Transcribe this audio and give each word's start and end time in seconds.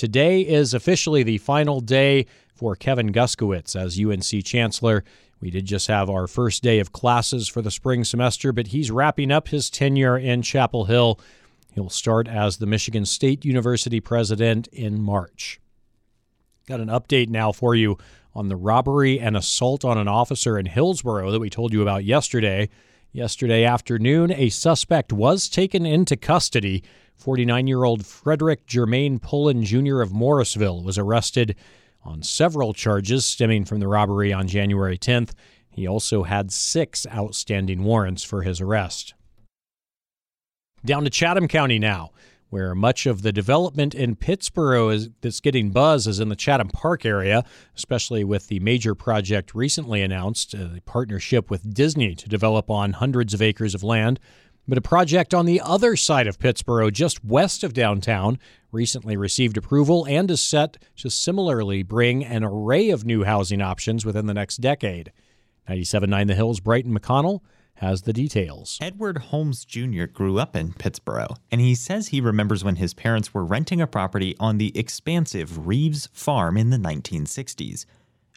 today 0.00 0.40
is 0.40 0.72
officially 0.72 1.22
the 1.22 1.36
final 1.36 1.82
day 1.82 2.24
for 2.54 2.74
Kevin 2.74 3.12
Guskiewicz 3.12 3.76
as 3.76 4.00
UNC 4.00 4.42
Chancellor. 4.46 5.04
We 5.42 5.50
did 5.50 5.66
just 5.66 5.88
have 5.88 6.08
our 6.08 6.26
first 6.26 6.62
day 6.62 6.78
of 6.78 6.90
classes 6.90 7.48
for 7.48 7.60
the 7.60 7.70
spring 7.70 8.04
semester, 8.04 8.50
but 8.50 8.68
he's 8.68 8.90
wrapping 8.90 9.30
up 9.30 9.48
his 9.48 9.68
tenure 9.68 10.16
in 10.16 10.40
Chapel 10.40 10.86
Hill. 10.86 11.20
He'll 11.74 11.90
start 11.90 12.28
as 12.28 12.56
the 12.56 12.64
Michigan 12.64 13.04
State 13.04 13.44
University 13.44 14.00
president 14.00 14.68
in 14.68 15.02
March. 15.02 15.60
Got 16.66 16.80
an 16.80 16.88
update 16.88 17.28
now 17.28 17.52
for 17.52 17.74
you 17.74 17.98
on 18.34 18.48
the 18.48 18.56
robbery 18.56 19.20
and 19.20 19.36
assault 19.36 19.84
on 19.84 19.98
an 19.98 20.08
officer 20.08 20.58
in 20.58 20.64
Hillsboro 20.64 21.30
that 21.30 21.40
we 21.40 21.50
told 21.50 21.74
you 21.74 21.82
about 21.82 22.04
yesterday. 22.04 22.70
Yesterday 23.12 23.66
afternoon, 23.66 24.32
a 24.32 24.48
suspect 24.48 25.12
was 25.12 25.50
taken 25.50 25.84
into 25.84 26.16
custody. 26.16 26.82
49 27.20 27.66
year 27.66 27.84
old 27.84 28.06
Frederick 28.06 28.66
Germain 28.66 29.18
Pullen 29.18 29.62
Jr. 29.62 30.00
of 30.00 30.10
Morrisville 30.10 30.82
was 30.82 30.96
arrested 30.96 31.54
on 32.02 32.22
several 32.22 32.72
charges 32.72 33.26
stemming 33.26 33.66
from 33.66 33.78
the 33.78 33.88
robbery 33.88 34.32
on 34.32 34.48
January 34.48 34.96
10th. 34.96 35.32
He 35.68 35.86
also 35.86 36.22
had 36.22 36.50
six 36.50 37.06
outstanding 37.14 37.84
warrants 37.84 38.24
for 38.24 38.40
his 38.40 38.58
arrest. 38.60 39.12
Down 40.82 41.04
to 41.04 41.10
Chatham 41.10 41.46
County 41.46 41.78
now, 41.78 42.10
where 42.48 42.74
much 42.74 43.04
of 43.04 43.20
the 43.20 43.32
development 43.32 43.94
in 43.94 44.16
Pittsboro 44.16 44.92
is, 44.92 45.10
that's 45.20 45.40
getting 45.40 45.70
buzz 45.70 46.06
is 46.06 46.20
in 46.20 46.30
the 46.30 46.36
Chatham 46.36 46.68
Park 46.68 47.04
area, 47.04 47.44
especially 47.76 48.24
with 48.24 48.48
the 48.48 48.60
major 48.60 48.94
project 48.94 49.54
recently 49.54 50.00
announced, 50.00 50.54
a 50.54 50.64
uh, 50.64 50.78
partnership 50.86 51.50
with 51.50 51.74
Disney 51.74 52.14
to 52.14 52.30
develop 52.30 52.70
on 52.70 52.94
hundreds 52.94 53.34
of 53.34 53.42
acres 53.42 53.74
of 53.74 53.82
land. 53.82 54.18
But 54.68 54.78
a 54.78 54.82
project 54.82 55.34
on 55.34 55.46
the 55.46 55.60
other 55.60 55.96
side 55.96 56.26
of 56.26 56.38
Pittsboro, 56.38 56.92
just 56.92 57.24
west 57.24 57.64
of 57.64 57.72
downtown, 57.72 58.38
recently 58.72 59.16
received 59.16 59.56
approval 59.56 60.06
and 60.06 60.30
is 60.30 60.40
set 60.40 60.76
to 60.96 61.10
similarly 61.10 61.82
bring 61.82 62.24
an 62.24 62.44
array 62.44 62.90
of 62.90 63.04
new 63.04 63.24
housing 63.24 63.60
options 63.60 64.04
within 64.04 64.26
the 64.26 64.34
next 64.34 64.58
decade. 64.58 65.12
97.9 65.68 66.26
The 66.26 66.34
Hills, 66.34 66.60
Brighton 66.60 66.96
McConnell 66.96 67.40
has 67.80 68.02
the 68.02 68.12
details. 68.12 68.78
Edward 68.82 69.18
Holmes 69.18 69.64
Jr. 69.64 70.04
grew 70.04 70.38
up 70.38 70.54
in 70.54 70.72
Pittsboro, 70.74 71.36
and 71.50 71.60
he 71.60 71.74
says 71.74 72.08
he 72.08 72.20
remembers 72.20 72.62
when 72.62 72.76
his 72.76 72.92
parents 72.92 73.32
were 73.32 73.44
renting 73.44 73.80
a 73.80 73.86
property 73.86 74.36
on 74.38 74.58
the 74.58 74.76
expansive 74.78 75.66
Reeves 75.66 76.08
Farm 76.12 76.58
in 76.58 76.70
the 76.70 76.76
1960s. 76.76 77.86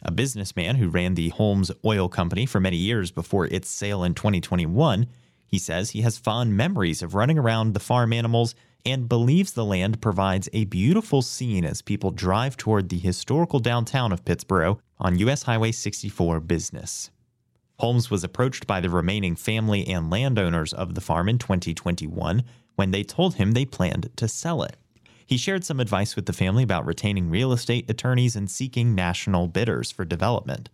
A 0.02 0.10
businessman 0.10 0.76
who 0.76 0.88
ran 0.88 1.14
the 1.14 1.28
Holmes 1.30 1.70
Oil 1.84 2.08
Company 2.08 2.46
for 2.46 2.58
many 2.58 2.76
years 2.76 3.10
before 3.10 3.46
its 3.46 3.68
sale 3.68 4.02
in 4.02 4.14
2021, 4.14 5.06
he 5.54 5.58
says 5.60 5.90
he 5.90 6.00
has 6.00 6.18
fond 6.18 6.56
memories 6.56 7.00
of 7.00 7.14
running 7.14 7.38
around 7.38 7.74
the 7.74 7.78
farm 7.78 8.12
animals 8.12 8.56
and 8.84 9.08
believes 9.08 9.52
the 9.52 9.64
land 9.64 10.02
provides 10.02 10.48
a 10.52 10.64
beautiful 10.64 11.22
scene 11.22 11.64
as 11.64 11.80
people 11.80 12.10
drive 12.10 12.56
toward 12.56 12.88
the 12.88 12.98
historical 12.98 13.60
downtown 13.60 14.10
of 14.10 14.24
Pittsboro 14.24 14.80
on 14.98 15.16
US 15.20 15.44
Highway 15.44 15.70
64 15.70 16.40
business. 16.40 17.12
Holmes 17.78 18.10
was 18.10 18.24
approached 18.24 18.66
by 18.66 18.80
the 18.80 18.90
remaining 18.90 19.36
family 19.36 19.86
and 19.86 20.10
landowners 20.10 20.72
of 20.72 20.96
the 20.96 21.00
farm 21.00 21.28
in 21.28 21.38
2021 21.38 22.42
when 22.74 22.90
they 22.90 23.04
told 23.04 23.36
him 23.36 23.52
they 23.52 23.64
planned 23.64 24.10
to 24.16 24.26
sell 24.26 24.64
it. 24.64 24.76
He 25.24 25.36
shared 25.36 25.62
some 25.62 25.78
advice 25.78 26.16
with 26.16 26.26
the 26.26 26.32
family 26.32 26.64
about 26.64 26.84
retaining 26.84 27.30
real 27.30 27.52
estate 27.52 27.88
attorneys 27.88 28.34
and 28.34 28.50
seeking 28.50 28.92
national 28.92 29.46
bidders 29.46 29.92
for 29.92 30.04
development. 30.04 30.68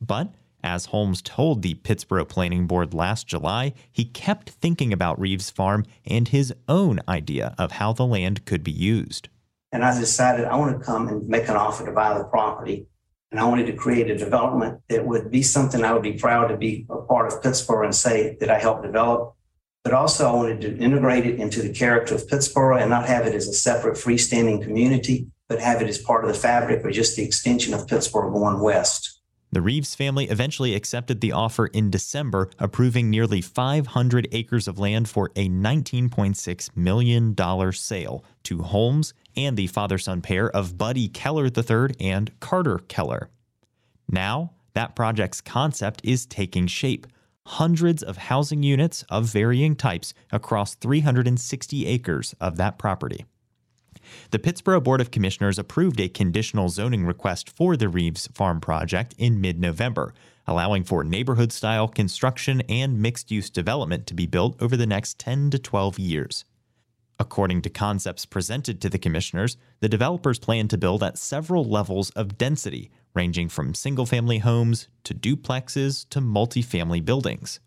But 0.00 0.32
as 0.64 0.86
Holmes 0.86 1.20
told 1.22 1.62
the 1.62 1.74
Pittsboro 1.74 2.26
Planning 2.26 2.66
Board 2.66 2.94
last 2.94 3.28
July, 3.28 3.74
he 3.92 4.04
kept 4.04 4.50
thinking 4.50 4.92
about 4.92 5.20
Reeves 5.20 5.50
Farm 5.50 5.84
and 6.06 6.26
his 6.26 6.52
own 6.66 7.00
idea 7.06 7.54
of 7.58 7.72
how 7.72 7.92
the 7.92 8.06
land 8.06 8.46
could 8.46 8.64
be 8.64 8.72
used. 8.72 9.28
And 9.70 9.84
I 9.84 9.96
decided 9.98 10.46
I 10.46 10.56
want 10.56 10.78
to 10.78 10.84
come 10.84 11.08
and 11.08 11.28
make 11.28 11.48
an 11.48 11.56
offer 11.56 11.84
to 11.84 11.92
buy 11.92 12.16
the 12.16 12.24
property. 12.24 12.86
And 13.30 13.38
I 13.38 13.44
wanted 13.44 13.66
to 13.66 13.72
create 13.74 14.10
a 14.10 14.16
development 14.16 14.80
that 14.88 15.04
would 15.04 15.30
be 15.30 15.42
something 15.42 15.84
I 15.84 15.92
would 15.92 16.02
be 16.02 16.14
proud 16.14 16.48
to 16.48 16.56
be 16.56 16.86
a 16.88 16.96
part 17.02 17.26
of 17.26 17.42
Pittsboro 17.42 17.84
and 17.84 17.94
say 17.94 18.36
that 18.40 18.50
I 18.50 18.58
helped 18.58 18.84
develop. 18.84 19.34
But 19.82 19.92
also, 19.92 20.28
I 20.28 20.32
wanted 20.32 20.60
to 20.62 20.78
integrate 20.78 21.26
it 21.26 21.38
into 21.38 21.60
the 21.60 21.74
character 21.74 22.14
of 22.14 22.26
Pittsboro 22.26 22.80
and 22.80 22.88
not 22.88 23.06
have 23.06 23.26
it 23.26 23.34
as 23.34 23.48
a 23.48 23.52
separate 23.52 23.96
freestanding 23.96 24.62
community, 24.62 25.26
but 25.48 25.60
have 25.60 25.82
it 25.82 25.88
as 25.88 25.98
part 25.98 26.24
of 26.24 26.32
the 26.32 26.38
fabric 26.38 26.84
or 26.84 26.90
just 26.90 27.16
the 27.16 27.24
extension 27.24 27.74
of 27.74 27.86
Pittsboro 27.86 28.32
going 28.32 28.60
west. 28.60 29.13
The 29.54 29.62
Reeves 29.62 29.94
family 29.94 30.24
eventually 30.24 30.74
accepted 30.74 31.20
the 31.20 31.30
offer 31.30 31.68
in 31.68 31.88
December, 31.88 32.50
approving 32.58 33.08
nearly 33.08 33.40
500 33.40 34.26
acres 34.32 34.66
of 34.66 34.80
land 34.80 35.08
for 35.08 35.30
a 35.36 35.48
$19.6 35.48 36.76
million 36.76 37.72
sale 37.72 38.24
to 38.42 38.62
Holmes 38.62 39.14
and 39.36 39.56
the 39.56 39.68
father 39.68 39.96
son 39.96 40.22
pair 40.22 40.50
of 40.50 40.76
Buddy 40.76 41.06
Keller 41.06 41.46
III 41.46 41.94
and 42.00 42.32
Carter 42.40 42.78
Keller. 42.88 43.30
Now, 44.08 44.54
that 44.72 44.96
project's 44.96 45.40
concept 45.40 46.00
is 46.02 46.26
taking 46.26 46.66
shape. 46.66 47.06
Hundreds 47.46 48.02
of 48.02 48.16
housing 48.16 48.64
units 48.64 49.04
of 49.08 49.26
varying 49.26 49.76
types 49.76 50.14
across 50.32 50.74
360 50.74 51.86
acres 51.86 52.34
of 52.40 52.56
that 52.56 52.76
property. 52.76 53.24
The 54.30 54.38
Pittsboro 54.38 54.82
Board 54.82 55.00
of 55.00 55.10
Commissioners 55.10 55.58
approved 55.58 56.00
a 56.00 56.08
conditional 56.08 56.68
zoning 56.68 57.04
request 57.04 57.50
for 57.50 57.76
the 57.76 57.88
Reeves 57.88 58.28
Farm 58.34 58.60
project 58.60 59.14
in 59.18 59.40
mid 59.40 59.60
November, 59.60 60.14
allowing 60.46 60.84
for 60.84 61.04
neighborhood 61.04 61.52
style 61.52 61.88
construction 61.88 62.60
and 62.62 63.00
mixed 63.00 63.30
use 63.30 63.50
development 63.50 64.06
to 64.06 64.14
be 64.14 64.26
built 64.26 64.60
over 64.60 64.76
the 64.76 64.86
next 64.86 65.18
10 65.18 65.50
to 65.50 65.58
12 65.58 65.98
years. 65.98 66.44
According 67.18 67.62
to 67.62 67.70
concepts 67.70 68.26
presented 68.26 68.80
to 68.80 68.88
the 68.88 68.98
commissioners, 68.98 69.56
the 69.80 69.88
developers 69.88 70.38
plan 70.38 70.68
to 70.68 70.78
build 70.78 71.02
at 71.02 71.16
several 71.16 71.64
levels 71.64 72.10
of 72.10 72.36
density, 72.36 72.90
ranging 73.14 73.48
from 73.48 73.74
single 73.74 74.06
family 74.06 74.38
homes 74.38 74.88
to 75.04 75.14
duplexes 75.14 76.08
to 76.10 76.20
multifamily 76.20 77.04
buildings. 77.04 77.60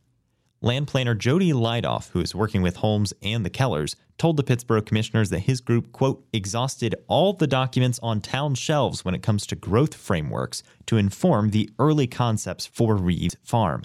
Land 0.62 0.88
planner 0.88 1.14
Jody 1.14 1.52
Lidoff, 1.54 2.10
who 2.12 2.20
is 2.20 2.34
working 2.34 2.64
with 2.64 2.78
Holmes 2.78 3.14
and 3.22 3.46
the 3.46 3.50
Kellers, 3.50 3.96
told 4.18 4.38
the 4.38 4.44
Pittsboro 4.44 4.84
commissioners 4.84 5.30
that 5.30 5.42
his 5.42 5.62
group, 5.62 5.92
quote, 5.92 6.26
exhausted 6.34 6.96
all 7.08 7.34
the 7.34 7.46
documents 7.46 8.00
on 8.02 8.22
town 8.22 8.56
shelves 8.56 9.06
when 9.06 9.14
it 9.14 9.22
comes 9.22 9.46
to 9.48 9.56
growth 9.56 9.94
frameworks 9.94 10.64
to 10.88 10.98
inform 10.98 11.52
the 11.52 11.70
early 11.78 12.08
concepts 12.08 12.66
for 12.66 12.96
Reeves 12.96 13.38
Farm. 13.44 13.84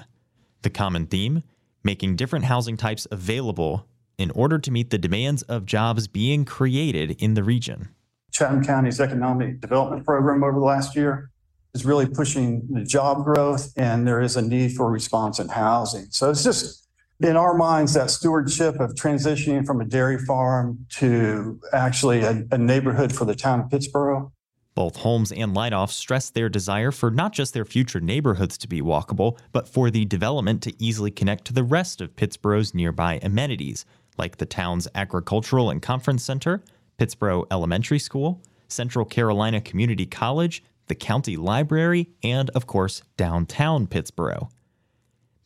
The 0.62 0.70
common 0.70 1.06
theme? 1.06 1.42
Making 1.84 2.16
different 2.16 2.46
housing 2.46 2.78
types 2.78 3.06
available 3.10 3.86
in 4.16 4.30
order 4.30 4.58
to 4.58 4.70
meet 4.70 4.88
the 4.88 4.98
demands 4.98 5.42
of 5.42 5.66
jobs 5.66 6.08
being 6.08 6.46
created 6.46 7.20
in 7.22 7.34
the 7.34 7.44
region. 7.44 7.88
Chatham 8.30 8.64
County's 8.64 9.00
economic 9.00 9.60
development 9.60 10.06
program 10.06 10.42
over 10.42 10.58
the 10.58 10.64
last 10.64 10.96
year 10.96 11.31
is 11.74 11.84
really 11.84 12.06
pushing 12.06 12.66
the 12.70 12.84
job 12.84 13.24
growth 13.24 13.72
and 13.76 14.06
there 14.06 14.20
is 14.20 14.36
a 14.36 14.42
need 14.42 14.72
for 14.72 14.90
response 14.90 15.38
in 15.38 15.48
housing. 15.48 16.06
So 16.10 16.30
it's 16.30 16.44
just 16.44 16.88
in 17.20 17.36
our 17.36 17.54
minds 17.54 17.94
that 17.94 18.10
stewardship 18.10 18.78
of 18.80 18.94
transitioning 18.94 19.64
from 19.64 19.80
a 19.80 19.84
dairy 19.84 20.18
farm 20.18 20.86
to 20.90 21.60
actually 21.72 22.20
a, 22.20 22.44
a 22.50 22.58
neighborhood 22.58 23.12
for 23.12 23.24
the 23.24 23.34
town 23.34 23.60
of 23.60 23.66
Pittsboro. 23.70 24.32
Both 24.74 24.96
Holmes 24.96 25.32
and 25.32 25.54
Lidoff 25.54 25.90
stress 25.90 26.30
their 26.30 26.48
desire 26.48 26.90
for 26.90 27.10
not 27.10 27.32
just 27.32 27.54
their 27.54 27.64
future 27.64 28.00
neighborhoods 28.00 28.56
to 28.58 28.68
be 28.68 28.80
walkable, 28.80 29.38
but 29.52 29.68
for 29.68 29.90
the 29.90 30.04
development 30.06 30.62
to 30.62 30.74
easily 30.82 31.10
connect 31.10 31.44
to 31.46 31.52
the 31.52 31.62
rest 31.62 32.00
of 32.00 32.16
Pittsboro's 32.16 32.74
nearby 32.74 33.18
amenities, 33.22 33.84
like 34.16 34.38
the 34.38 34.46
town's 34.46 34.88
agricultural 34.94 35.70
and 35.70 35.82
conference 35.82 36.24
center, 36.24 36.62
Pittsboro 36.98 37.46
Elementary 37.50 37.98
School, 37.98 38.40
Central 38.68 39.04
Carolina 39.04 39.60
Community 39.60 40.06
College, 40.06 40.62
the 40.87 40.94
county 40.94 41.37
library, 41.37 42.10
and, 42.22 42.50
of 42.50 42.66
course, 42.66 43.03
downtown 43.16 43.87
Pittsboro. 43.87 44.50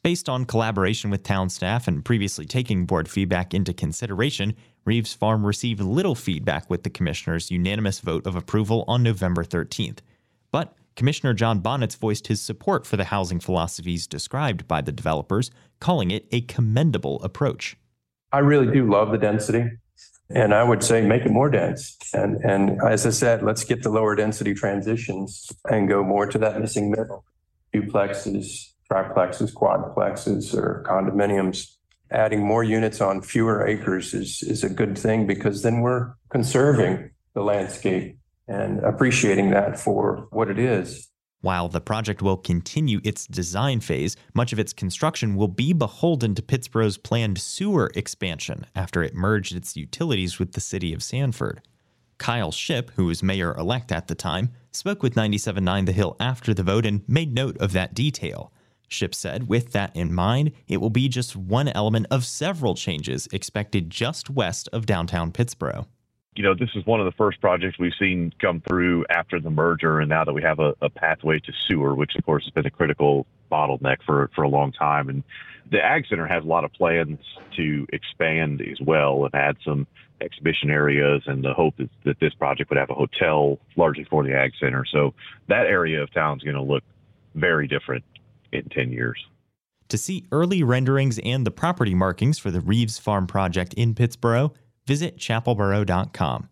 Based 0.03 0.29
on 0.29 0.45
collaboration 0.45 1.11
with 1.11 1.23
town 1.25 1.51
staff 1.51 1.89
and 1.89 2.05
previously 2.05 2.45
taking 2.45 2.87
board 2.87 3.09
feedback 3.09 3.53
into 3.53 3.73
consideration, 3.73 4.55
Reeves 4.85 5.15
Farm 5.15 5.45
received 5.45 5.81
little 5.81 6.15
feedback 6.15 6.71
with 6.71 6.85
the 6.85 6.91
commissioner's 6.91 7.51
unanimous 7.51 7.99
vote 7.99 8.25
of 8.25 8.37
approval 8.37 8.85
on 8.87 9.03
November 9.03 9.43
13th. 9.43 9.99
But 10.53 10.77
Commissioner 10.95 11.35
John 11.35 11.61
Bonitz 11.61 11.97
voiced 11.97 12.29
his 12.29 12.41
support 12.41 12.87
for 12.87 12.97
the 12.97 13.05
housing 13.05 13.41
philosophies 13.41 14.07
described 14.07 14.67
by 14.69 14.81
the 14.81 14.93
developers, 14.93 15.51
calling 15.81 16.11
it 16.11 16.27
a 16.31 16.41
commendable 16.43 17.21
approach. 17.23 17.77
I 18.33 18.39
really 18.39 18.73
do 18.73 18.89
love 18.89 19.11
the 19.11 19.19
density. 19.19 19.69
And 20.31 20.53
I 20.53 20.65
would 20.65 20.83
say 20.83 21.03
make 21.03 21.25
it 21.25 21.31
more 21.31 21.51
dense. 21.51 21.97
And, 22.13 22.37
and 22.45 22.81
as 22.83 23.07
I 23.07 23.11
said, 23.11 23.43
let's 23.43 23.65
get 23.65 23.83
the 23.83 23.91
lower 23.91 24.17
density 24.17 24.55
transitions 24.55 25.51
and 25.71 25.89
go 25.89 26.03
more 26.03 26.27
to 26.27 26.39
that 26.39 26.61
missing 26.61 26.91
middle. 26.91 27.25
Duplexes, 27.73 28.73
triplexes, 28.91 29.53
quadplexes, 29.53 30.55
or 30.55 30.85
condominiums. 30.87 31.73
Adding 32.11 32.41
more 32.41 32.65
units 32.65 33.01
on 33.01 33.21
fewer 33.23 33.67
acres 33.67 34.15
is, 34.15 34.43
is 34.43 34.63
a 34.63 34.69
good 34.69 34.97
thing 34.97 35.27
because 35.27 35.63
then 35.63 35.81
we're 35.81 36.13
conserving 36.31 37.11
the 37.35 37.43
landscape 37.43 38.19
and 38.49 38.81
appreciating 38.81 39.51
that 39.51 39.79
for 39.79 40.29
what 40.31 40.49
it 40.49 40.59
is. 40.59 41.09
While 41.47 41.69
the 41.69 41.81
project 41.81 42.23
will 42.23 42.39
continue 42.39 43.01
its 43.05 43.25
design 43.25 43.79
phase, 43.79 44.17
much 44.35 44.53
of 44.53 44.59
its 44.59 44.73
construction 44.73 45.37
will 45.37 45.47
be 45.47 45.73
beholden 45.73 46.35
to 46.35 46.43
Pittsboro's 46.43 46.99
planned 46.99 47.39
sewer 47.39 47.93
expansion 47.95 48.67
after 48.75 49.05
it 49.05 49.15
merged 49.15 49.55
its 49.55 49.77
utilities 49.77 50.41
with 50.41 50.55
the 50.55 50.61
city 50.61 50.93
of 50.93 51.05
Sanford. 51.05 51.63
Kyle 52.19 52.51
Shipp, 52.51 52.91
who 52.97 53.05
was 53.05 53.23
mayor 53.23 53.55
elect 53.55 53.93
at 53.93 54.09
the 54.09 54.17
time, 54.17 54.51
spoke 54.73 55.05
with 55.05 55.15
97.9 55.15 55.87
The 55.87 55.93
Hill 55.93 56.17
after 56.19 56.53
the 56.53 56.65
vote 56.65 56.85
and 56.85 57.09
made 57.09 57.33
note 57.33 57.57
of 57.59 57.71
that 57.75 57.95
detail. 57.95 58.53
Shipp 58.89 59.15
said, 59.15 59.47
with 59.47 59.71
that 59.71 59.95
in 59.95 60.13
mind, 60.13 60.51
it 60.67 60.79
will 60.79 60.91
be 60.91 61.09
just 61.09 61.37
one 61.37 61.69
element 61.69 62.09
of 62.11 62.25
several 62.25 62.75
changes 62.75 63.29
expected 63.33 63.89
just 63.89 64.29
west 64.29 64.69
of 64.73 64.85
downtown 64.85 65.31
Pittsboro. 65.31 65.87
You 66.37 66.43
know, 66.43 66.55
this 66.55 66.71
is 66.75 66.85
one 66.85 67.01
of 67.01 67.07
the 67.07 67.17
first 67.17 67.41
projects 67.41 67.79
we've 67.79 67.93
seen 67.99 68.33
come 68.41 68.61
through 68.61 69.07
after 69.09 69.41
the 69.41 69.51
merger, 69.51 70.01
and 70.01 70.09
now 70.09 70.25
that 70.25 70.35
we 70.35 70.43
have 70.43 70.59
a, 70.59 70.75
a 70.83 70.91
pathway 70.91 71.41
to 71.41 71.53
sewer, 71.67 71.95
which 71.95 72.15
of 72.15 72.25
course 72.27 72.45
has 72.45 72.53
been 72.53 72.67
a 72.67 72.71
critical 72.71 73.27
bottleneck 73.51 73.99
for 74.05 74.31
for 74.35 74.43
a 74.43 74.49
long 74.49 74.73
time. 74.73 75.09
And 75.09 75.25
the 75.71 75.83
Ag 75.83 76.07
Center 76.09 76.27
has 76.27 76.45
a 76.45 76.47
lot 76.47 76.65
of 76.65 76.73
plans 76.73 77.19
to 77.57 77.87
expand 77.93 78.61
as 78.61 78.81
well 78.81 79.25
and 79.25 79.35
add 79.35 79.57
some 79.65 79.87
exhibition 80.21 80.71
areas. 80.71 81.23
And 81.27 81.43
the 81.43 81.55
hope 81.55 81.75
is 81.79 81.89
that 82.05 82.21
this 82.21 82.35
project 82.35 82.71
would 82.71 82.79
have 82.79 82.91
a 82.91 82.95
hotel 82.95 83.59
largely 83.77 84.05
for 84.05 84.25
the 84.25 84.35
Ag 84.35 84.53
Center. 84.61 84.85
So 84.91 85.15
that 85.49 85.67
area 85.67 86.03
of 86.03 86.13
town 86.13 86.39
is 86.39 86.43
going 86.43 86.57
to 86.57 86.63
look 86.63 86.85
very 87.35 87.67
different 87.67 88.05
in 88.53 88.69
10 88.71 88.93
years. 88.93 89.25
To 89.91 89.99
see 89.99 90.25
early 90.33 90.63
renderings 90.63 91.19
and 91.21 91.47
the 91.47 91.51
property 91.51 91.95
markings 91.95 92.39
for 92.39 92.51
the 92.51 92.61
Reeves 92.61 92.99
Farm 92.99 93.27
project 93.27 93.73
in 93.75 93.95
Pittsboro, 93.95 94.53
visit 94.87 95.19
chapelboro.com. 95.19 96.49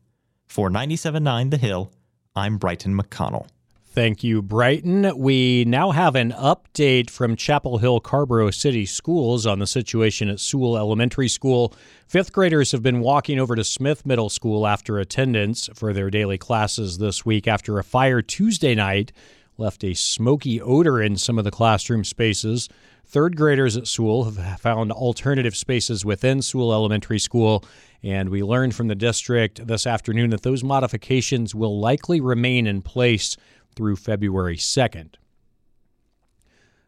For 0.47 0.71
97.9 0.71 1.51
The 1.51 1.57
Hill, 1.57 1.93
I'm 2.37 2.59
Brighton 2.59 2.97
McConnell. 2.97 3.47
Thank 3.95 4.25
you, 4.25 4.43
Brighton. 4.43 5.17
We 5.17 5.65
now 5.67 5.93
have 5.93 6.17
an 6.17 6.33
update 6.33 7.11
from 7.11 7.37
Chapel 7.37 7.79
Hill 7.79 8.01
Carrboro 8.01 8.51
City 8.51 8.87
Schools 8.87 9.47
on 9.47 9.61
the 9.61 9.69
situation 9.69 10.29
at 10.29 10.41
Seawell 10.41 10.77
Elementary 10.77 11.29
School. 11.29 11.73
Fifth 12.09 12.33
graders 12.33 12.73
have 12.73 12.83
been 12.83 12.99
walking 12.99 13.39
over 13.39 13.55
to 13.55 13.63
Smith 13.63 14.05
Middle 14.05 14.31
School 14.31 14.67
after 14.67 14.99
attendance 14.99 15.69
for 15.75 15.93
their 15.93 16.11
daily 16.11 16.39
classes 16.39 16.99
this 16.99 17.25
week 17.25 17.47
after 17.47 17.79
a 17.79 17.85
fire 17.85 18.21
Tuesday 18.21 18.75
night 18.75 19.13
left 19.56 19.85
a 19.85 19.95
smoky 19.95 20.61
odor 20.61 21.01
in 21.01 21.17
some 21.17 21.39
of 21.39 21.45
the 21.45 21.51
classroom 21.51 22.05
spaces. 22.05 22.69
Third 23.06 23.37
graders 23.37 23.77
at 23.77 23.87
Seawell 23.87 24.25
have 24.25 24.61
found 24.61 24.91
alternative 24.91 25.56
spaces 25.56 26.05
within 26.05 26.43
Seawell 26.43 26.73
Elementary 26.73 27.19
School, 27.19 27.65
and 28.03 28.31
we 28.31 28.43
learned 28.43 28.75
from 28.75 28.89
the 28.89 28.95
district 28.95 29.67
this 29.67 29.87
afternoon 29.87 30.31
that 30.31 30.43
those 30.43 30.65
modifications 30.65 31.55
will 31.55 31.79
likely 31.79 32.21
remain 32.21 32.67
in 32.67 32.83
place 32.83 33.37
through 33.77 33.97
February 33.97 34.56
2nd. 34.56 35.15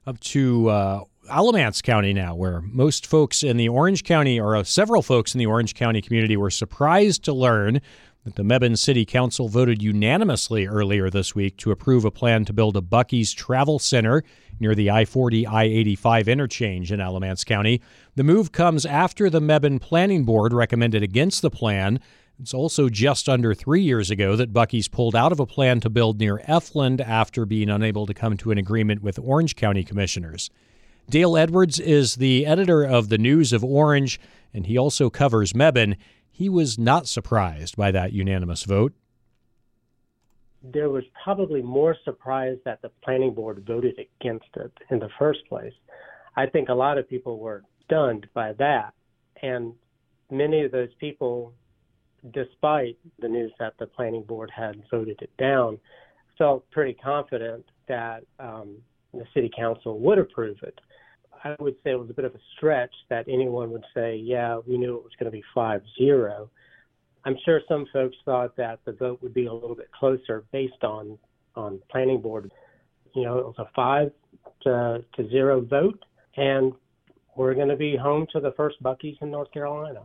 Up 0.06 0.20
to 0.20 0.68
uh, 0.68 1.00
Alamance 1.28 1.82
County 1.82 2.12
now, 2.12 2.34
where 2.34 2.60
most 2.60 3.06
folks 3.06 3.42
in 3.42 3.56
the 3.56 3.68
Orange 3.68 4.04
County, 4.04 4.40
or 4.40 4.62
several 4.64 5.02
folks 5.02 5.34
in 5.34 5.38
the 5.38 5.46
Orange 5.46 5.74
County 5.74 6.00
community, 6.00 6.36
were 6.36 6.50
surprised 6.50 7.24
to 7.24 7.32
learn 7.32 7.80
that 8.26 8.34
the 8.34 8.42
Mebane 8.42 8.76
City 8.76 9.06
Council 9.06 9.48
voted 9.48 9.82
unanimously 9.82 10.66
earlier 10.66 11.08
this 11.08 11.34
week 11.34 11.56
to 11.56 11.70
approve 11.70 12.04
a 12.04 12.10
plan 12.10 12.44
to 12.44 12.52
build 12.52 12.76
a 12.76 12.82
Buc-ee's 12.82 13.32
Travel 13.32 13.78
Center 13.78 14.22
near 14.60 14.74
the 14.74 14.90
I 14.90 15.04
40 15.04 15.46
I 15.46 15.62
85 15.62 16.28
interchange 16.28 16.92
in 16.92 17.00
Alamance 17.00 17.44
County. 17.44 17.80
The 18.16 18.24
move 18.24 18.52
comes 18.52 18.84
after 18.84 19.30
the 19.30 19.40
Mebane 19.40 19.80
Planning 19.80 20.24
Board 20.24 20.52
recommended 20.52 21.02
against 21.02 21.40
the 21.40 21.50
plan 21.50 22.00
it's 22.38 22.52
also 22.52 22.90
just 22.90 23.28
under 23.28 23.54
three 23.54 23.80
years 23.80 24.10
ago 24.10 24.36
that 24.36 24.52
Buc-ee's 24.52 24.88
pulled 24.88 25.16
out 25.16 25.32
of 25.32 25.40
a 25.40 25.46
plan 25.46 25.80
to 25.80 25.88
build 25.88 26.20
near 26.20 26.38
Efland 26.46 27.00
after 27.00 27.46
being 27.46 27.70
unable 27.70 28.04
to 28.04 28.12
come 28.12 28.36
to 28.36 28.50
an 28.50 28.58
agreement 28.58 29.02
with 29.02 29.18
Orange 29.18 29.56
County 29.56 29.82
commissioners. 29.82 30.50
Dale 31.08 31.36
Edwards 31.36 31.78
is 31.78 32.16
the 32.16 32.44
editor 32.44 32.84
of 32.84 33.08
the 33.08 33.16
News 33.16 33.52
of 33.54 33.64
Orange, 33.64 34.20
and 34.52 34.66
he 34.66 34.76
also 34.76 35.08
covers 35.08 35.54
Mebane. 35.54 35.96
He 36.36 36.48
was 36.48 36.78
not 36.78 37.06
surprised 37.06 37.76
by 37.76 37.90
that 37.92 38.12
unanimous 38.12 38.64
vote. 38.64 38.92
There 40.62 40.90
was 40.90 41.04
probably 41.24 41.62
more 41.62 41.96
surprise 42.04 42.58
that 42.64 42.82
the 42.82 42.90
planning 43.02 43.32
board 43.32 43.64
voted 43.66 43.98
against 43.98 44.48
it 44.56 44.72
in 44.90 44.98
the 44.98 45.08
first 45.18 45.40
place. 45.48 45.72
I 46.36 46.46
think 46.46 46.68
a 46.68 46.74
lot 46.74 46.98
of 46.98 47.08
people 47.08 47.38
were 47.38 47.62
stunned 47.84 48.26
by 48.34 48.52
that. 48.54 48.92
And 49.42 49.74
many 50.30 50.64
of 50.64 50.72
those 50.72 50.92
people 50.98 51.54
despite 52.32 52.96
the 53.18 53.28
news 53.28 53.52
that 53.58 53.74
the 53.78 53.86
planning 53.86 54.22
board 54.22 54.50
had 54.54 54.82
voted 54.90 55.20
it 55.22 55.30
down, 55.38 55.78
felt 56.38 56.68
pretty 56.70 56.94
confident 56.94 57.64
that 57.88 58.24
um, 58.38 58.76
the 59.12 59.24
city 59.34 59.50
council 59.56 59.98
would 59.98 60.18
approve 60.18 60.56
it. 60.62 60.78
I 61.46 61.56
would 61.60 61.76
say 61.84 61.92
it 61.92 61.98
was 61.98 62.10
a 62.10 62.14
bit 62.14 62.24
of 62.24 62.34
a 62.34 62.40
stretch 62.56 62.94
that 63.08 63.26
anyone 63.28 63.70
would 63.70 63.84
say, 63.94 64.16
yeah, 64.16 64.58
we 64.66 64.76
knew 64.78 64.96
it 64.96 65.04
was 65.04 65.12
going 65.18 65.30
to 65.30 65.36
be 65.36 65.44
5 65.54 65.82
0. 65.98 66.50
I'm 67.24 67.36
sure 67.44 67.60
some 67.68 67.86
folks 67.92 68.16
thought 68.24 68.56
that 68.56 68.80
the 68.84 68.92
vote 68.92 69.20
would 69.22 69.34
be 69.34 69.46
a 69.46 69.52
little 69.52 69.76
bit 69.76 69.90
closer 69.92 70.44
based 70.52 70.82
on, 70.82 71.18
on 71.54 71.80
planning 71.90 72.20
board. 72.20 72.52
You 73.14 73.24
know, 73.24 73.38
it 73.38 73.46
was 73.46 73.54
a 73.58 73.68
5 73.74 74.10
to, 74.62 75.04
to 75.16 75.28
0 75.28 75.62
vote, 75.62 76.04
and 76.36 76.72
we're 77.36 77.54
going 77.54 77.68
to 77.68 77.76
be 77.76 77.96
home 77.96 78.26
to 78.32 78.40
the 78.40 78.52
first 78.52 78.82
Buc-ee's 78.82 79.18
in 79.20 79.30
North 79.30 79.50
Carolina. 79.52 80.02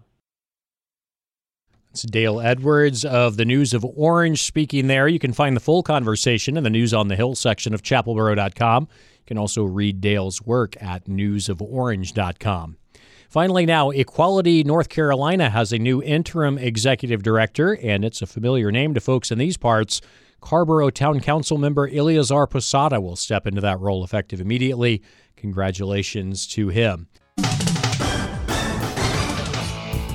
It's 1.92 2.04
Dale 2.04 2.40
Edwards 2.40 3.04
of 3.04 3.36
the 3.36 3.44
News 3.44 3.74
of 3.74 3.84
Orange 3.84 4.44
speaking 4.44 4.88
there. 4.88 5.10
You 5.10 5.20
can 5.20 5.34
find 5.34 5.58
the 5.58 5.62
full 5.62 5.84
conversation 5.84 6.56
in 6.56 6.64
the 6.64 6.70
News 6.70 6.94
on 6.94 7.10
the 7.10 7.18
Hill 7.18 7.36
section 7.36 7.74
of 7.74 7.84
chapelboro.com. 7.84 8.88
You 9.22 9.26
can 9.26 9.38
also 9.38 9.64
read 9.64 10.02
Dale's 10.02 10.42
work 10.42 10.76
at 10.82 11.06
newsoforange.com. 11.06 12.78
Finally, 13.30 13.66
now, 13.66 13.92
Equality 13.92 14.62
North 14.66 14.90
Carolina 14.90 15.50
has 15.50 15.72
a 15.72 15.78
new 15.78 16.04
interim 16.04 16.58
executive 16.58 17.24
director, 17.24 17.78
and 17.82 18.04
it's 18.04 18.22
a 18.22 18.28
familiar 18.28 18.74
name 18.74 18.94
to 18.94 19.00
folks 19.00 19.32
in 19.32 19.38
these 19.38 19.56
parts. 19.56 20.02
Carrboro 20.42 20.90
Town 20.90 21.22
Council 21.22 21.58
member 21.58 21.88
Eleazar 21.88 22.46
Posada 22.46 23.00
will 23.00 23.16
step 23.16 23.48
into 23.48 23.62
that 23.62 23.80
role 23.80 24.04
effective 24.04 24.42
immediately. 24.42 25.02
Congratulations 25.38 26.46
to 26.48 26.68
him. 26.68 27.08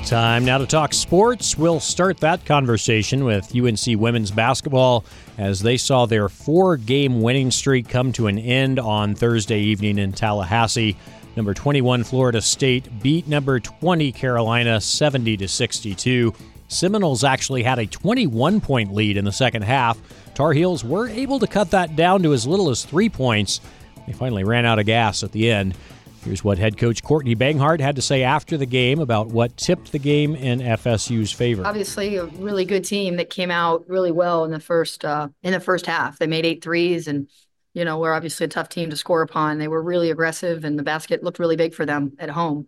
Time 0.07 0.45
now 0.45 0.57
to 0.57 0.65
talk 0.65 0.93
sports. 0.93 1.57
We'll 1.57 1.81
start 1.81 2.19
that 2.19 2.45
conversation 2.45 3.25
with 3.25 3.53
UNC 3.53 3.99
women's 3.99 4.31
basketball 4.31 5.03
as 5.37 5.59
they 5.59 5.75
saw 5.75 6.05
their 6.05 6.29
four 6.29 6.77
game 6.77 7.21
winning 7.21 7.51
streak 7.51 7.89
come 7.89 8.13
to 8.13 8.27
an 8.27 8.39
end 8.39 8.79
on 8.79 9.15
Thursday 9.15 9.59
evening 9.59 9.97
in 9.97 10.13
Tallahassee. 10.13 10.95
Number 11.35 11.53
21 11.53 12.05
Florida 12.05 12.41
State 12.41 12.87
beat 13.03 13.27
number 13.27 13.59
20 13.59 14.13
Carolina 14.13 14.79
70 14.79 15.35
to 15.35 15.47
62. 15.49 16.33
Seminoles 16.69 17.25
actually 17.25 17.63
had 17.63 17.77
a 17.77 17.85
21 17.85 18.61
point 18.61 18.93
lead 18.93 19.17
in 19.17 19.25
the 19.25 19.33
second 19.33 19.63
half. 19.63 19.99
Tar 20.33 20.53
Heels 20.53 20.85
were 20.85 21.09
able 21.09 21.37
to 21.39 21.47
cut 21.47 21.71
that 21.71 21.97
down 21.97 22.23
to 22.23 22.31
as 22.31 22.47
little 22.47 22.69
as 22.69 22.85
three 22.85 23.09
points. 23.09 23.59
They 24.05 24.13
finally 24.13 24.45
ran 24.45 24.65
out 24.65 24.79
of 24.79 24.85
gas 24.85 25.21
at 25.23 25.33
the 25.33 25.51
end. 25.51 25.75
Here's 26.27 26.43
what 26.43 26.57
head 26.57 26.77
coach 26.77 27.03
Courtney 27.03 27.37
Banghart 27.37 27.79
had 27.79 27.95
to 27.95 28.01
say 28.01 28.21
after 28.21 28.57
the 28.57 28.65
game 28.65 28.99
about 28.99 29.27
what 29.27 29.55
tipped 29.55 29.93
the 29.93 29.97
game 29.97 30.35
in 30.35 30.59
FSU's 30.59 31.31
favor. 31.31 31.65
Obviously, 31.65 32.17
a 32.17 32.25
really 32.25 32.65
good 32.65 32.83
team 32.83 33.15
that 33.15 33.29
came 33.29 33.49
out 33.49 33.87
really 33.87 34.11
well 34.11 34.43
in 34.43 34.51
the 34.51 34.59
first 34.59 35.05
uh, 35.05 35.29
in 35.41 35.53
the 35.53 35.61
first 35.61 35.85
half. 35.85 36.19
They 36.19 36.27
made 36.27 36.45
eight 36.45 36.61
threes, 36.61 37.07
and 37.07 37.29
you 37.73 37.85
know 37.85 37.97
we're 37.97 38.11
obviously 38.11 38.43
a 38.43 38.49
tough 38.49 38.67
team 38.67 38.89
to 38.89 38.97
score 38.97 39.21
upon. 39.21 39.57
They 39.57 39.69
were 39.69 39.81
really 39.81 40.11
aggressive, 40.11 40.65
and 40.65 40.77
the 40.77 40.83
basket 40.83 41.23
looked 41.23 41.39
really 41.39 41.55
big 41.55 41.73
for 41.73 41.85
them 41.85 42.11
at 42.19 42.29
home. 42.29 42.67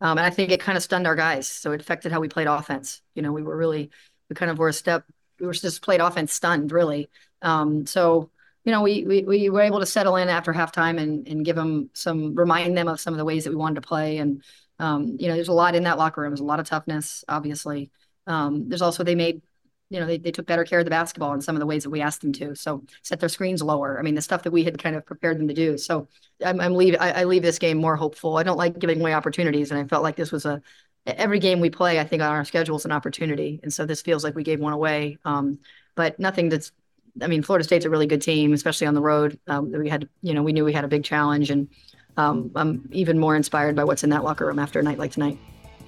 Um, 0.00 0.16
and 0.16 0.24
I 0.24 0.30
think 0.30 0.52
it 0.52 0.60
kind 0.60 0.78
of 0.78 0.84
stunned 0.84 1.08
our 1.08 1.16
guys, 1.16 1.48
so 1.48 1.72
it 1.72 1.80
affected 1.80 2.12
how 2.12 2.20
we 2.20 2.28
played 2.28 2.46
offense. 2.46 3.02
You 3.16 3.22
know, 3.22 3.32
we 3.32 3.42
were 3.42 3.56
really 3.56 3.90
we 4.30 4.36
kind 4.36 4.50
of 4.52 4.60
were 4.60 4.68
a 4.68 4.72
step. 4.72 5.06
We 5.40 5.48
were 5.48 5.54
just 5.54 5.82
played 5.82 6.00
offense 6.00 6.32
stunned, 6.32 6.70
really. 6.70 7.10
Um, 7.42 7.84
so 7.84 8.30
you 8.64 8.72
know, 8.72 8.82
we, 8.82 9.04
we, 9.04 9.22
we 9.22 9.50
were 9.50 9.60
able 9.60 9.80
to 9.80 9.86
settle 9.86 10.16
in 10.16 10.28
after 10.28 10.52
halftime 10.52 11.00
and, 11.00 11.26
and 11.26 11.44
give 11.44 11.56
them 11.56 11.90
some, 11.94 12.34
remind 12.34 12.76
them 12.76 12.88
of 12.88 13.00
some 13.00 13.12
of 13.14 13.18
the 13.18 13.24
ways 13.24 13.44
that 13.44 13.50
we 13.50 13.56
wanted 13.56 13.76
to 13.76 13.88
play. 13.88 14.18
And, 14.18 14.42
um, 14.78 15.16
you 15.18 15.28
know, 15.28 15.34
there's 15.34 15.48
a 15.48 15.52
lot 15.52 15.74
in 15.74 15.84
that 15.84 15.98
locker 15.98 16.20
room. 16.20 16.30
There's 16.30 16.40
a 16.40 16.44
lot 16.44 16.60
of 16.60 16.66
toughness, 16.66 17.24
obviously. 17.28 17.90
Um, 18.26 18.68
there's 18.68 18.82
also, 18.82 19.02
they 19.02 19.16
made, 19.16 19.42
you 19.90 19.98
know, 20.00 20.06
they, 20.06 20.16
they 20.16 20.30
took 20.30 20.46
better 20.46 20.64
care 20.64 20.78
of 20.78 20.86
the 20.86 20.90
basketball 20.90 21.34
in 21.34 21.40
some 21.40 21.56
of 21.56 21.60
the 21.60 21.66
ways 21.66 21.82
that 21.82 21.90
we 21.90 22.00
asked 22.00 22.20
them 22.22 22.32
to. 22.34 22.54
So 22.54 22.84
set 23.02 23.20
their 23.20 23.28
screens 23.28 23.62
lower. 23.62 23.98
I 23.98 24.02
mean, 24.02 24.14
the 24.14 24.22
stuff 24.22 24.44
that 24.44 24.52
we 24.52 24.64
had 24.64 24.78
kind 24.78 24.96
of 24.96 25.04
prepared 25.04 25.38
them 25.38 25.48
to 25.48 25.54
do. 25.54 25.76
So 25.76 26.08
I'm, 26.44 26.60
I'm 26.60 26.74
leave, 26.74 26.96
I, 27.00 27.10
I 27.10 27.24
leave 27.24 27.42
this 27.42 27.58
game 27.58 27.78
more 27.78 27.96
hopeful. 27.96 28.36
I 28.36 28.42
don't 28.44 28.56
like 28.56 28.78
giving 28.78 29.00
away 29.00 29.12
opportunities. 29.12 29.70
And 29.70 29.80
I 29.80 29.84
felt 29.88 30.04
like 30.04 30.16
this 30.16 30.32
was 30.32 30.46
a, 30.46 30.62
every 31.04 31.40
game 31.40 31.58
we 31.58 31.68
play, 31.68 31.98
I 31.98 32.04
think 32.04 32.22
on 32.22 32.30
our 32.30 32.44
schedule 32.44 32.76
is 32.76 32.84
an 32.84 32.92
opportunity. 32.92 33.58
And 33.62 33.72
so 33.72 33.86
this 33.86 34.02
feels 34.02 34.22
like 34.22 34.36
we 34.36 34.44
gave 34.44 34.60
one 34.60 34.72
away. 34.72 35.18
Um, 35.24 35.58
but 35.94 36.18
nothing 36.18 36.48
that's 36.48 36.72
I 37.20 37.26
mean, 37.26 37.42
Florida 37.42 37.64
State's 37.64 37.84
a 37.84 37.90
really 37.90 38.06
good 38.06 38.22
team, 38.22 38.52
especially 38.52 38.86
on 38.86 38.94
the 38.94 39.02
road. 39.02 39.38
Um, 39.46 39.70
we 39.72 39.88
had, 39.88 40.08
you 40.22 40.32
know, 40.34 40.42
we 40.42 40.52
knew 40.52 40.64
we 40.64 40.72
had 40.72 40.84
a 40.84 40.88
big 40.88 41.04
challenge, 41.04 41.50
and 41.50 41.68
um, 42.16 42.50
I'm 42.54 42.88
even 42.92 43.18
more 43.18 43.36
inspired 43.36 43.76
by 43.76 43.84
what's 43.84 44.04
in 44.04 44.10
that 44.10 44.24
locker 44.24 44.46
room 44.46 44.58
after 44.58 44.80
a 44.80 44.82
night 44.82 44.98
like 44.98 45.12
tonight. 45.12 45.38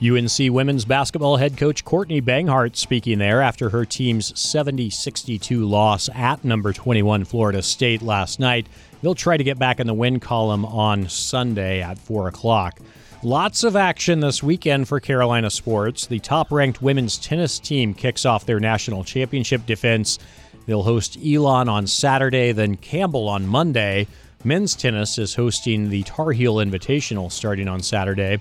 UNC 0.02 0.52
women's 0.52 0.84
basketball 0.84 1.36
head 1.36 1.56
coach 1.56 1.84
Courtney 1.84 2.20
Banghart 2.20 2.76
speaking 2.76 3.18
there 3.18 3.40
after 3.40 3.70
her 3.70 3.84
team's 3.84 4.38
70 4.38 4.90
62 4.90 5.64
loss 5.64 6.08
at 6.14 6.44
number 6.44 6.72
21 6.72 7.24
Florida 7.24 7.62
State 7.62 8.02
last 8.02 8.40
night. 8.40 8.66
They'll 9.02 9.14
try 9.14 9.36
to 9.36 9.44
get 9.44 9.58
back 9.58 9.80
in 9.80 9.86
the 9.86 9.94
win 9.94 10.18
column 10.18 10.64
on 10.64 11.08
Sunday 11.08 11.80
at 11.80 11.98
4 11.98 12.28
o'clock. 12.28 12.80
Lots 13.22 13.64
of 13.64 13.76
action 13.76 14.20
this 14.20 14.42
weekend 14.42 14.88
for 14.88 15.00
Carolina 15.00 15.48
sports. 15.48 16.06
The 16.06 16.18
top 16.18 16.50
ranked 16.50 16.82
women's 16.82 17.16
tennis 17.16 17.58
team 17.58 17.94
kicks 17.94 18.26
off 18.26 18.44
their 18.44 18.60
national 18.60 19.04
championship 19.04 19.64
defense. 19.64 20.18
They'll 20.66 20.82
host 20.82 21.18
Elon 21.24 21.68
on 21.68 21.86
Saturday, 21.86 22.52
then 22.52 22.76
Campbell 22.76 23.28
on 23.28 23.46
Monday. 23.46 24.06
Men's 24.44 24.74
tennis 24.74 25.18
is 25.18 25.34
hosting 25.34 25.90
the 25.90 26.02
Tar 26.04 26.32
Heel 26.32 26.56
Invitational 26.56 27.30
starting 27.30 27.68
on 27.68 27.80
Saturday. 27.80 28.40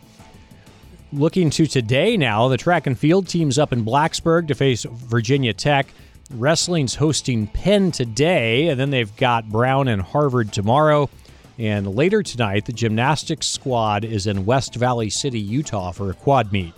Looking 1.12 1.50
to 1.52 1.68
today 1.68 2.18
now, 2.18 2.48
the 2.48 2.58
track 2.58 2.88
and 2.88 2.98
field 2.98 3.28
team's 3.28 3.60
up 3.60 3.72
in 3.72 3.86
Blacksburg 3.86 4.48
to 4.48 4.56
face 4.56 4.84
Virginia 4.84 5.54
Tech. 5.54 5.88
Wrestling's 6.32 6.96
hosting 6.96 7.48
Penn 7.48 7.92
today, 7.92 8.70
and 8.70 8.80
then 8.80 8.90
they've 8.90 9.16
got 9.18 9.50
Brown 9.50 9.88
and 9.88 10.02
Harvard 10.02 10.52
tomorrow. 10.52 11.10
And 11.60 11.96
later 11.96 12.24
tonight, 12.24 12.66
the 12.66 12.74
gymnastics 12.74 13.48
squad 13.48 14.04
is 14.04 14.26
in 14.26 14.46
West 14.46 14.74
Valley 14.76 15.10
City, 15.10 15.40
Utah 15.40 15.92
for 15.92 16.10
a 16.10 16.16
quad 16.16 16.52
meet. 16.52 16.74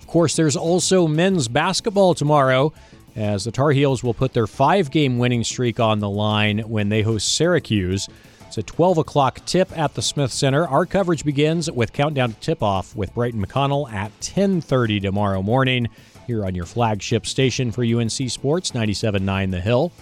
Of 0.00 0.06
course, 0.06 0.36
there's 0.36 0.56
also 0.56 1.08
men's 1.08 1.48
basketball 1.48 2.14
tomorrow, 2.14 2.72
as 3.18 3.44
the 3.44 3.50
Tar 3.50 3.72
Heels 3.72 4.02
will 4.04 4.14
put 4.14 4.32
their 4.32 4.46
five 4.46 4.90
game 4.90 5.18
winning 5.18 5.44
streak 5.44 5.80
on 5.80 5.98
the 5.98 6.08
line 6.08 6.60
when 6.60 6.88
they 6.88 7.02
host 7.02 7.34
Syracuse. 7.34 8.08
It's 8.46 8.56
a 8.56 8.62
12 8.62 8.98
o'clock 8.98 9.44
tip 9.44 9.76
at 9.76 9.94
the 9.94 10.00
Smith 10.00 10.32
Center. 10.32 10.66
Our 10.66 10.86
coverage 10.86 11.24
begins 11.24 11.70
with 11.70 11.92
countdown 11.92 12.32
to 12.32 12.40
tip 12.40 12.62
off 12.62 12.96
with 12.96 13.12
Brighton 13.14 13.44
McConnell 13.44 13.92
at 13.92 14.18
10:30 14.20 15.02
tomorrow 15.02 15.42
morning 15.42 15.88
here 16.26 16.46
on 16.46 16.54
your 16.54 16.64
flagship 16.64 17.26
station 17.26 17.72
for 17.72 17.82
UNC 17.82 18.30
Sports 18.30 18.70
97.9 18.70 19.50
The 19.50 19.60
Hill. 19.60 19.92